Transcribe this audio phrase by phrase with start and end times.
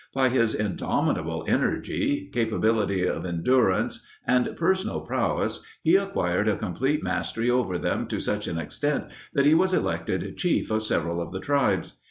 [0.15, 7.51] By his indomitable energy, capability of endurance, and personal prowess he acquired a complete mastery
[7.51, 9.03] over them to such an extent
[9.35, 11.97] that he was elected chief of several of the tribes.